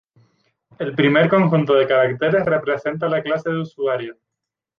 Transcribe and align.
El 0.79 0.95
primer 0.95 1.29
conjunto 1.29 1.75
de 1.75 1.85
caracteres 1.87 2.43
representa 2.43 3.07
la 3.07 3.21
clase 3.21 3.51
de 3.51 3.59
usuario. 3.59 4.17